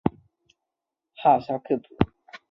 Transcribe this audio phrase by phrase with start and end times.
[1.13, 1.95] 哈萨克族。